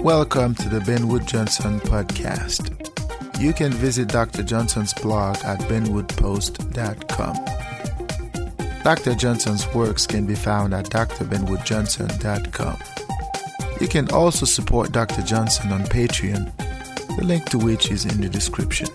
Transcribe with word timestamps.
Welcome 0.00 0.54
to 0.54 0.68
the 0.68 0.80
Ben 0.80 1.08
Wood 1.08 1.26
Johnson 1.26 1.80
podcast. 1.80 2.70
You 3.40 3.52
can 3.52 3.72
visit 3.72 4.06
Dr. 4.06 4.44
Johnson's 4.44 4.94
blog 4.94 5.38
at 5.44 5.58
benwoodpost.com. 5.62 7.34
Dr. 8.84 9.14
Johnson's 9.16 9.66
works 9.74 10.06
can 10.06 10.24
be 10.24 10.36
found 10.36 10.72
at 10.72 10.84
drbenwoodjohnson.com. 10.86 12.78
You 13.80 13.88
can 13.88 14.08
also 14.12 14.46
support 14.46 14.92
Dr. 14.92 15.22
Johnson 15.22 15.72
on 15.72 15.82
Patreon, 15.82 16.56
the 17.16 17.24
link 17.24 17.50
to 17.50 17.58
which 17.58 17.90
is 17.90 18.04
in 18.04 18.20
the 18.20 18.28
description. 18.28 18.86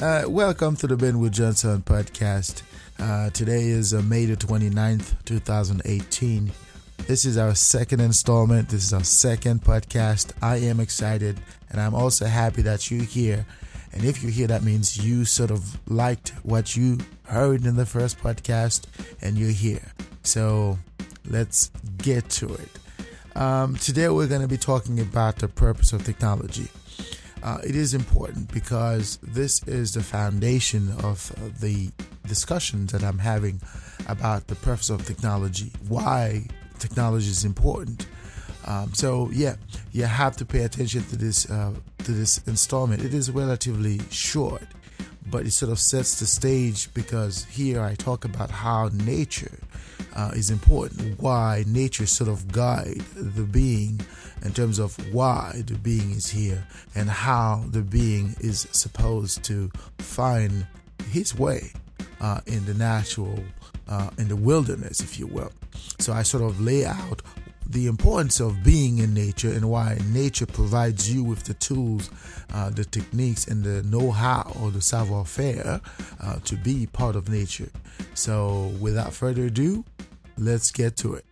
Uh, 0.00 0.22
welcome 0.28 0.76
to 0.76 0.86
the 0.86 0.96
Ben 0.96 1.18
Wood 1.18 1.32
Johnson 1.32 1.82
podcast. 1.82 2.62
Uh, 3.00 3.30
today 3.30 3.64
is 3.64 3.92
uh, 3.92 4.00
May 4.02 4.26
the 4.26 4.36
29th, 4.36 5.16
2018. 5.24 6.52
This 7.08 7.24
is 7.24 7.36
our 7.36 7.56
second 7.56 7.98
installment. 7.98 8.68
This 8.68 8.84
is 8.84 8.92
our 8.92 9.02
second 9.02 9.64
podcast. 9.64 10.30
I 10.40 10.58
am 10.58 10.78
excited 10.78 11.40
and 11.70 11.80
I'm 11.80 11.96
also 11.96 12.26
happy 12.26 12.62
that 12.62 12.92
you're 12.92 13.02
here. 13.02 13.44
And 13.92 14.04
if 14.04 14.22
you're 14.22 14.30
here, 14.30 14.46
that 14.46 14.62
means 14.62 15.04
you 15.04 15.24
sort 15.24 15.50
of 15.50 15.80
liked 15.90 16.28
what 16.44 16.76
you 16.76 16.98
heard 17.24 17.66
in 17.66 17.74
the 17.74 17.86
first 17.86 18.20
podcast 18.20 18.84
and 19.20 19.36
you're 19.36 19.50
here. 19.50 19.90
So 20.22 20.78
let's 21.28 21.72
get 21.96 22.28
to 22.30 22.54
it. 22.54 22.68
Um, 23.34 23.74
today, 23.74 24.08
we're 24.08 24.28
going 24.28 24.42
to 24.42 24.48
be 24.48 24.58
talking 24.58 25.00
about 25.00 25.36
the 25.36 25.48
purpose 25.48 25.92
of 25.92 26.04
technology. 26.04 26.68
Uh, 27.42 27.58
it 27.64 27.76
is 27.76 27.94
important 27.94 28.52
because 28.52 29.18
this 29.22 29.62
is 29.64 29.94
the 29.94 30.02
foundation 30.02 30.90
of 31.04 31.32
uh, 31.36 31.48
the 31.60 31.90
discussions 32.26 32.92
that 32.92 33.02
I'm 33.02 33.18
having 33.18 33.60
about 34.08 34.46
the 34.48 34.56
purpose 34.56 34.90
of 34.90 35.06
technology, 35.06 35.72
why 35.88 36.46
technology 36.78 37.30
is 37.30 37.44
important. 37.44 38.06
Um, 38.66 38.92
so 38.92 39.30
yeah, 39.32 39.56
you 39.92 40.04
have 40.04 40.36
to 40.36 40.44
pay 40.44 40.64
attention 40.64 41.02
to 41.04 41.16
this 41.16 41.50
uh, 41.50 41.72
to 42.04 42.12
this 42.12 42.38
installment. 42.46 43.02
It 43.02 43.14
is 43.14 43.30
relatively 43.30 44.00
short, 44.10 44.66
but 45.30 45.46
it 45.46 45.52
sort 45.52 45.72
of 45.72 45.78
sets 45.78 46.20
the 46.20 46.26
stage 46.26 46.92
because 46.92 47.44
here 47.44 47.80
I 47.80 47.94
talk 47.94 48.24
about 48.24 48.50
how 48.50 48.90
nature 48.92 49.58
uh, 50.14 50.32
is 50.34 50.50
important, 50.50 51.20
why 51.20 51.64
nature 51.66 52.06
sort 52.06 52.28
of 52.28 52.50
guide 52.50 53.02
the 53.14 53.44
being 53.44 54.00
in 54.44 54.52
terms 54.52 54.78
of 54.78 54.96
why 55.12 55.62
the 55.66 55.74
being 55.74 56.10
is 56.12 56.28
here 56.28 56.66
and 56.94 57.08
how 57.08 57.64
the 57.70 57.82
being 57.82 58.34
is 58.40 58.68
supposed 58.72 59.42
to 59.44 59.70
find 59.98 60.66
his 61.10 61.36
way 61.36 61.72
uh, 62.20 62.40
in 62.46 62.64
the 62.64 62.74
natural, 62.74 63.38
uh, 63.88 64.10
in 64.18 64.28
the 64.28 64.36
wilderness, 64.36 65.00
if 65.00 65.18
you 65.18 65.26
will. 65.26 65.52
So 65.98 66.12
I 66.12 66.22
sort 66.22 66.44
of 66.44 66.60
lay 66.60 66.84
out 66.84 67.22
the 67.68 67.86
importance 67.86 68.40
of 68.40 68.62
being 68.64 68.98
in 68.98 69.12
nature 69.12 69.50
and 69.50 69.68
why 69.68 69.98
nature 70.10 70.46
provides 70.46 71.12
you 71.12 71.22
with 71.22 71.44
the 71.44 71.54
tools, 71.54 72.10
uh, 72.54 72.70
the 72.70 72.84
techniques, 72.84 73.46
and 73.46 73.62
the 73.62 73.82
know 73.82 74.10
how 74.10 74.50
or 74.60 74.70
the 74.70 74.80
savoir 74.80 75.24
faire 75.24 75.80
uh, 76.20 76.38
to 76.44 76.56
be 76.56 76.86
part 76.86 77.14
of 77.14 77.28
nature. 77.28 77.68
So, 78.14 78.72
without 78.80 79.12
further 79.12 79.44
ado, 79.44 79.84
let's 80.38 80.70
get 80.70 80.96
to 80.98 81.14
it. 81.14 81.27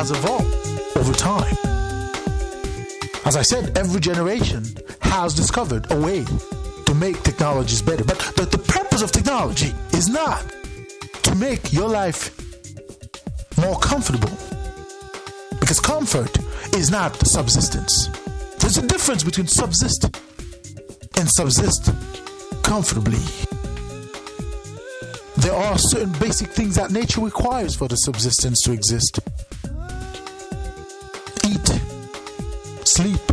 Has 0.00 0.12
evolved 0.12 0.96
over 0.96 1.12
time. 1.12 1.54
As 3.26 3.36
I 3.36 3.42
said, 3.42 3.76
every 3.76 4.00
generation 4.00 4.64
has 5.02 5.34
discovered 5.34 5.92
a 5.92 6.00
way 6.00 6.24
to 6.86 6.94
make 6.94 7.22
technologies 7.22 7.82
better. 7.82 8.04
But 8.04 8.18
the, 8.34 8.46
the 8.46 8.56
purpose 8.56 9.02
of 9.02 9.12
technology 9.12 9.74
is 9.92 10.08
not 10.08 10.40
to 11.24 11.34
make 11.34 11.74
your 11.74 11.86
life 11.86 12.32
more 13.58 13.78
comfortable. 13.78 14.32
Because 15.60 15.80
comfort 15.80 16.34
is 16.74 16.90
not 16.90 17.14
subsistence. 17.16 18.08
There's 18.56 18.78
a 18.78 18.86
difference 18.86 19.22
between 19.22 19.48
subsist 19.48 20.04
and 21.18 21.28
subsist 21.28 21.92
comfortably. 22.62 23.20
There 25.36 25.52
are 25.52 25.76
certain 25.76 26.12
basic 26.18 26.48
things 26.48 26.74
that 26.76 26.90
nature 26.90 27.20
requires 27.20 27.76
for 27.76 27.86
the 27.86 27.96
subsistence 27.96 28.62
to 28.62 28.72
exist 28.72 29.20
sleep, 33.00 33.26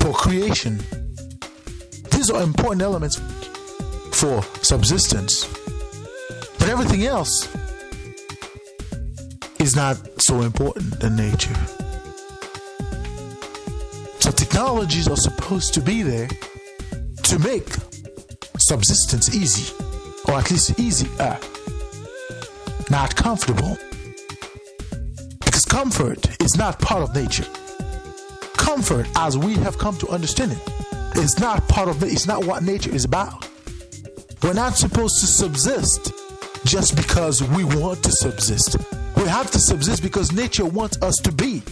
procreation. 0.00 0.78
These 2.10 2.30
are 2.30 2.42
important 2.42 2.82
elements 2.82 3.16
for 4.12 4.42
subsistence. 4.62 5.46
But 6.58 6.68
everything 6.68 7.04
else 7.06 7.48
is 9.58 9.74
not 9.74 9.96
so 10.20 10.42
important 10.42 11.02
in 11.02 11.16
nature. 11.16 11.54
So 14.20 14.30
technologies 14.30 15.08
are 15.08 15.16
supposed 15.16 15.72
to 15.74 15.80
be 15.80 16.02
there 16.02 16.28
to 17.22 17.38
make 17.38 17.68
subsistence 18.58 19.34
easy, 19.34 19.72
or 20.26 20.34
at 20.34 20.50
least 20.50 20.78
easier, 20.78 21.08
uh, 21.18 21.38
not 22.90 23.16
comfortable. 23.16 23.78
Because 25.42 25.64
comfort 25.64 26.42
is 26.42 26.58
not 26.58 26.78
part 26.78 27.02
of 27.02 27.14
nature. 27.14 27.46
Comfort, 28.58 29.06
as 29.16 29.38
we 29.38 29.54
have 29.54 29.78
come 29.78 29.96
to 29.96 30.08
understand 30.08 30.52
it, 30.52 31.16
is 31.16 31.38
not 31.38 31.66
part 31.68 31.88
of 31.88 32.02
it, 32.02 32.12
it's 32.12 32.26
not 32.26 32.44
what 32.44 32.62
nature 32.62 32.94
is 32.94 33.04
about. 33.04 33.48
We're 34.42 34.52
not 34.52 34.76
supposed 34.76 35.20
to 35.20 35.26
subsist 35.26 36.12
just 36.64 36.94
because 36.96 37.42
we 37.42 37.64
want 37.64 38.04
to 38.04 38.12
subsist. 38.12 38.76
We 39.16 39.24
have 39.24 39.50
to 39.52 39.58
subsist 39.58 40.02
because 40.02 40.32
nature 40.32 40.66
wants 40.66 41.00
us 41.00 41.16
to 41.16 41.32
be 41.32 41.62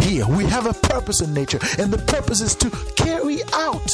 here. 0.00 0.26
We 0.26 0.44
have 0.44 0.66
a 0.66 0.74
purpose 0.74 1.20
in 1.20 1.34
nature, 1.34 1.58
and 1.78 1.92
the 1.92 1.98
purpose 2.06 2.40
is 2.40 2.54
to 2.56 2.70
carry 2.94 3.42
out 3.52 3.86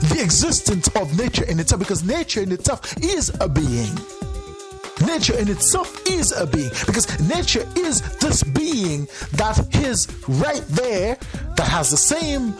the 0.00 0.20
existence 0.22 0.88
of 0.96 1.18
nature 1.18 1.44
in 1.44 1.58
itself 1.58 1.80
because 1.80 2.04
nature 2.04 2.40
in 2.40 2.52
itself 2.52 2.94
is 3.02 3.30
a 3.40 3.48
being. 3.48 3.98
Nature 5.06 5.38
in 5.38 5.48
itself 5.48 6.06
is 6.06 6.32
a 6.32 6.46
being 6.46 6.70
because 6.86 7.06
nature 7.28 7.66
is 7.76 8.02
this 8.18 8.42
being 8.42 9.06
that 9.32 9.58
is 9.76 10.06
right 10.28 10.64
there 10.68 11.16
that 11.56 11.66
has 11.66 11.90
the 11.90 11.96
same 11.96 12.54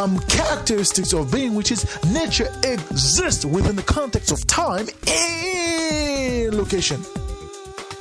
um, 0.00 0.18
characteristics 0.20 1.12
of 1.12 1.30
being, 1.32 1.54
which 1.54 1.70
is 1.70 1.84
nature 2.12 2.48
exists 2.64 3.44
within 3.44 3.76
the 3.76 3.82
context 3.82 4.32
of 4.32 4.44
time 4.46 4.86
and 5.06 6.54
location. 6.54 7.00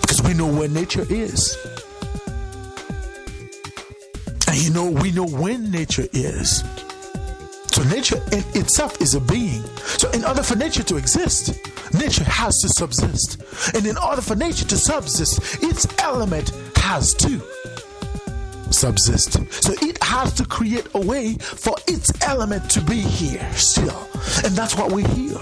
Because 0.01 0.21
we 0.23 0.33
know 0.33 0.47
where 0.47 0.69
nature 0.69 1.06
is. 1.09 1.57
And 4.47 4.57
you 4.57 4.71
know, 4.71 4.89
we 4.89 5.12
know 5.12 5.25
when 5.25 5.71
nature 5.71 6.07
is. 6.13 6.63
So 7.71 7.83
nature 7.83 8.21
in 8.31 8.44
itself 8.53 9.01
is 9.01 9.15
a 9.15 9.21
being. 9.21 9.63
So 9.97 10.09
in 10.12 10.23
order 10.25 10.44
for 10.44 10.56
nature 10.56 10.83
to 10.83 10.97
exist, 10.97 11.57
nature 11.94 12.24
has 12.24 12.60
to 12.62 12.69
subsist. 12.69 13.42
And 13.75 13.86
in 13.86 13.98
order 13.98 14.22
for 14.22 14.36
nature 14.36 14.66
to 14.66 14.78
subsist, 14.78 15.63
its 15.63 15.88
element 16.00 16.50
has 16.75 17.13
to 17.16 17.42
subsist. 18.72 19.34
So 19.63 19.74
it 19.81 20.01
has 20.04 20.34
to 20.34 20.45
create 20.45 20.88
a 20.94 21.00
way 21.00 21.36
for 21.36 21.75
its 21.88 22.12
element 22.24 22.69
to 22.72 22.81
be 22.81 23.00
here 23.00 23.48
still. 23.54 24.10
And 24.44 24.56
that's 24.56 24.75
what 24.75 24.92
we're 24.92 25.07
here. 25.10 25.38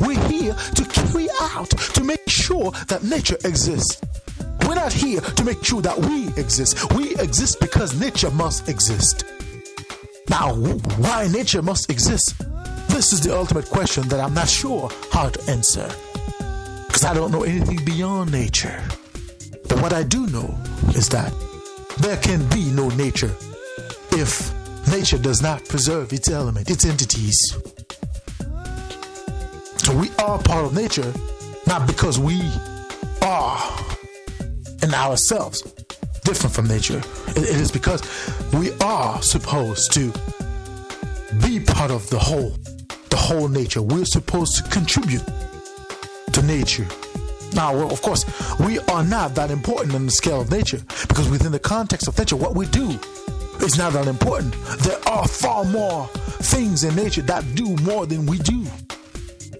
We're 0.00 0.28
here 0.28 0.54
to 0.54 0.84
carry 0.84 1.28
out, 1.40 1.70
to 1.70 2.04
make 2.04 2.28
sure 2.28 2.70
that 2.88 3.02
nature 3.04 3.36
exists. 3.44 4.00
We're 4.66 4.74
not 4.74 4.92
here 4.92 5.20
to 5.20 5.44
make 5.44 5.64
sure 5.64 5.80
that 5.82 5.98
we 5.98 6.28
exist. 6.40 6.92
We 6.94 7.14
exist 7.16 7.60
because 7.60 7.98
nature 7.98 8.30
must 8.30 8.68
exist. 8.68 9.24
Now, 10.28 10.54
why 10.54 11.28
nature 11.28 11.62
must 11.62 11.90
exist? 11.90 12.34
This 13.06 13.20
is 13.20 13.20
the 13.20 13.36
ultimate 13.36 13.70
question 13.70 14.08
that 14.08 14.18
I'm 14.18 14.34
not 14.34 14.48
sure 14.48 14.90
how 15.12 15.28
to 15.28 15.48
answer. 15.48 15.88
Because 16.88 17.04
I 17.04 17.14
don't 17.14 17.30
know 17.30 17.44
anything 17.44 17.84
beyond 17.84 18.32
nature. 18.32 18.82
But 19.68 19.80
what 19.80 19.92
I 19.92 20.02
do 20.02 20.26
know 20.26 20.58
is 20.88 21.08
that 21.10 21.32
there 21.98 22.16
can 22.16 22.44
be 22.48 22.68
no 22.72 22.88
nature 22.88 23.32
if 24.10 24.52
nature 24.90 25.18
does 25.18 25.40
not 25.40 25.64
preserve 25.66 26.12
its 26.12 26.28
element, 26.28 26.68
its 26.68 26.84
entities. 26.84 27.56
So 29.76 29.96
we 29.96 30.10
are 30.18 30.42
part 30.42 30.64
of 30.64 30.74
nature, 30.74 31.12
not 31.68 31.86
because 31.86 32.18
we 32.18 32.42
are 33.22 33.86
in 34.82 34.92
ourselves 34.92 35.62
different 36.24 36.56
from 36.56 36.66
nature. 36.66 37.00
it 37.28 37.38
is 37.38 37.70
because 37.70 38.02
we 38.52 38.72
are 38.80 39.22
supposed 39.22 39.92
to 39.92 40.12
be 41.46 41.60
part 41.60 41.92
of 41.92 42.10
the 42.10 42.18
whole, 42.18 42.56
the 43.10 43.16
whole 43.16 43.48
nature. 43.48 43.82
We're 43.82 44.04
supposed 44.04 44.56
to 44.56 44.62
contribute 44.70 45.24
to 46.32 46.42
nature. 46.42 46.86
Now, 47.54 47.74
well, 47.74 47.90
of 47.92 48.02
course, 48.02 48.24
we 48.60 48.78
are 48.80 49.04
not 49.04 49.34
that 49.36 49.50
important 49.50 49.94
in 49.94 50.06
the 50.06 50.12
scale 50.12 50.40
of 50.40 50.50
nature 50.50 50.80
because 51.08 51.28
within 51.30 51.52
the 51.52 51.58
context 51.58 52.08
of 52.08 52.18
nature, 52.18 52.36
what 52.36 52.54
we 52.54 52.66
do 52.66 52.98
is 53.60 53.78
not 53.78 53.92
that 53.94 54.06
important. 54.06 54.54
There 54.80 54.98
are 55.08 55.26
far 55.26 55.64
more 55.64 56.06
things 56.42 56.84
in 56.84 56.94
nature 56.94 57.22
that 57.22 57.44
do 57.54 57.76
more 57.76 58.06
than 58.06 58.26
we 58.26 58.38
do. 58.38 58.66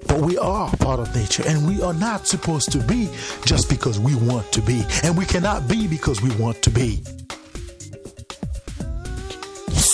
But 0.07 0.21
we 0.21 0.39
are 0.39 0.71
part 0.77 1.01
of 1.01 1.15
nature 1.15 1.43
and 1.47 1.67
we 1.67 1.83
are 1.83 1.95
not 1.95 2.27
supposed 2.27 2.71
to 2.73 2.79
be 2.79 3.09
just 3.45 3.69
because 3.69 3.99
we 3.99 4.15
want 4.15 4.53
to 4.53 4.61
be. 4.61 4.85
And 5.03 5.17
we 5.17 5.25
cannot 5.25 5.69
be 5.69 5.89
because 5.89 6.23
we 6.23 6.35
want 6.37 6.63
to 6.63 6.71
be. 6.71 7.03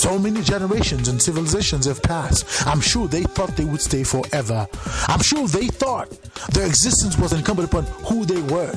So 0.02 0.18
many 0.18 0.42
generations 0.42 1.06
and 1.06 1.22
civilizations 1.22 1.86
have 1.86 2.02
passed. 2.02 2.66
I'm 2.66 2.80
sure 2.80 3.06
they 3.06 3.22
thought 3.22 3.56
they 3.56 3.64
would 3.64 3.80
stay 3.80 4.02
forever. 4.02 4.66
I'm 5.06 5.22
sure 5.22 5.46
they 5.46 5.68
thought 5.68 6.10
their 6.54 6.66
existence 6.66 7.16
was 7.16 7.32
incumbent 7.32 7.68
upon 7.68 7.84
who 8.06 8.24
they 8.24 8.42
were. 8.52 8.74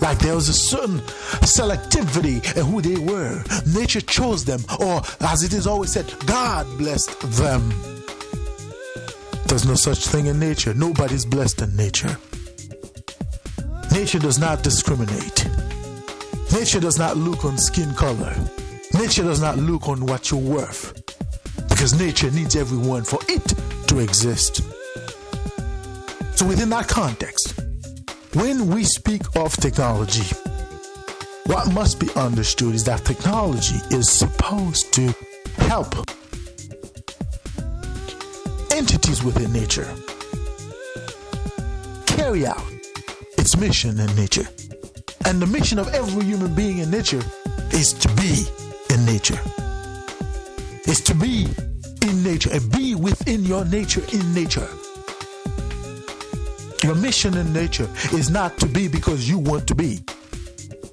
Like 0.00 0.18
there 0.18 0.34
was 0.34 0.48
a 0.48 0.52
certain 0.52 0.98
selectivity 1.46 2.42
in 2.56 2.66
who 2.66 2.82
they 2.82 2.96
were. 2.96 3.44
Nature 3.72 4.00
chose 4.00 4.44
them, 4.44 4.62
or 4.80 5.00
as 5.20 5.44
it 5.44 5.52
is 5.52 5.68
always 5.68 5.92
said, 5.92 6.12
God 6.26 6.66
blessed 6.76 7.20
them. 7.20 7.70
There's 9.46 9.68
no 9.68 9.76
such 9.76 10.08
thing 10.08 10.26
in 10.26 10.40
nature. 10.40 10.74
Nobody's 10.74 11.24
blessed 11.24 11.62
in 11.62 11.76
nature. 11.76 12.18
Nature 13.92 14.18
does 14.18 14.40
not 14.40 14.64
discriminate. 14.64 15.46
Nature 16.52 16.80
does 16.80 16.98
not 16.98 17.16
look 17.16 17.44
on 17.44 17.58
skin 17.58 17.94
color. 17.94 18.34
Nature 18.94 19.24
does 19.24 19.40
not 19.40 19.58
look 19.58 19.88
on 19.88 20.06
what 20.06 20.30
you're 20.30 20.40
worth. 20.40 20.94
Because 21.68 21.98
nature 21.98 22.30
needs 22.30 22.54
everyone 22.54 23.02
for 23.02 23.18
it 23.28 23.44
to 23.88 23.98
exist. 23.98 24.62
So, 26.36 26.46
within 26.46 26.68
that 26.70 26.86
context, 26.88 27.60
when 28.34 28.68
we 28.68 28.84
speak 28.84 29.22
of 29.36 29.56
technology, 29.56 30.24
what 31.46 31.72
must 31.72 31.98
be 31.98 32.08
understood 32.14 32.74
is 32.74 32.84
that 32.84 33.04
technology 33.04 33.76
is 33.90 34.08
supposed 34.08 34.92
to 34.94 35.12
help 35.56 35.94
entities 38.72 39.22
within 39.22 39.52
nature 39.52 39.92
carry 42.06 42.46
out 42.46 42.64
its 43.38 43.56
mission 43.56 43.98
in 43.98 44.14
nature. 44.16 44.46
And 45.26 45.40
the 45.40 45.46
mission 45.46 45.78
of 45.78 45.92
every 45.94 46.24
human 46.24 46.54
being 46.54 46.78
in 46.78 46.90
nature 46.90 47.22
is 47.72 47.92
to 47.92 48.08
be 48.14 48.46
in 48.94 49.04
nature. 49.04 49.40
Is 50.86 51.00
to 51.02 51.14
be 51.14 51.48
in 52.02 52.22
nature 52.22 52.50
and 52.52 52.70
be 52.70 52.94
within 52.94 53.44
your 53.44 53.64
nature 53.64 54.04
in 54.12 54.32
nature. 54.32 54.68
Your 56.82 56.94
mission 56.94 57.36
in 57.36 57.52
nature 57.52 57.88
is 58.12 58.30
not 58.30 58.56
to 58.58 58.66
be 58.66 58.86
because 58.86 59.28
you 59.28 59.38
want 59.38 59.66
to 59.66 59.74
be. 59.74 60.04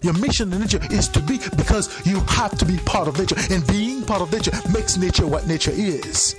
Your 0.01 0.13
mission 0.13 0.51
in 0.51 0.62
nature 0.62 0.80
is 0.89 1.07
to 1.09 1.19
be 1.19 1.38
because 1.56 2.06
you 2.06 2.19
have 2.21 2.57
to 2.57 2.65
be 2.65 2.77
part 2.80 3.07
of 3.07 3.19
nature. 3.19 3.36
And 3.51 3.65
being 3.68 4.04
part 4.04 4.21
of 4.21 4.31
nature 4.31 4.51
makes 4.74 4.97
nature 4.97 5.27
what 5.27 5.45
nature 5.47 5.71
is 5.74 6.36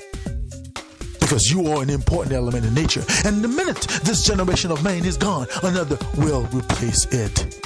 because 1.20 1.50
you 1.50 1.67
are 1.69 1.82
an 1.82 1.91
important 1.91 2.35
element 2.35 2.67
in 2.67 2.75
nature. 2.75 3.05
And 3.25 3.43
the 3.43 3.49
minute 3.49 3.82
this 4.03 4.25
generation 4.25 4.73
of 4.73 4.82
man 4.82 5.05
is 5.05 5.17
gone, 5.17 5.47
another 5.62 5.97
will 6.17 6.43
replace 6.53 7.06
it. 7.12 7.62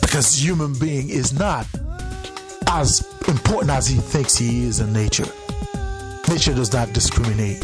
Because 0.00 0.42
human 0.42 0.78
being 0.78 1.08
is 1.08 1.38
not 1.38 1.66
as 2.72 3.00
important 3.26 3.70
as 3.70 3.88
he 3.88 3.96
thinks 3.96 4.36
he 4.36 4.64
is 4.64 4.78
in 4.78 4.92
nature. 4.92 5.26
Nature 6.28 6.54
does 6.54 6.72
not 6.72 6.92
discriminate. 6.92 7.60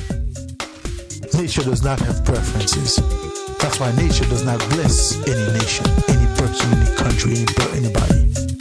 Nature 1.32 1.62
does 1.62 1.82
not 1.84 2.00
have 2.00 2.24
preferences. 2.24 2.96
That's 3.60 3.78
why 3.78 3.92
nature 3.92 4.24
does 4.24 4.44
not 4.44 4.58
bless 4.70 5.16
any 5.28 5.58
nation, 5.58 5.86
any 6.08 6.26
person, 6.36 6.72
any 6.72 6.96
country, 6.96 7.36
any, 7.36 7.86
anybody. 7.86 8.55